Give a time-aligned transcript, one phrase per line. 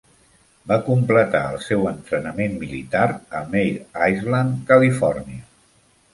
[0.69, 3.05] Va completar el seu entrenament miliar
[3.41, 5.47] a Mare Island, Califòrnia.